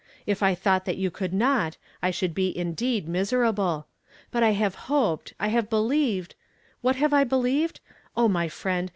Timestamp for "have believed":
5.49-6.33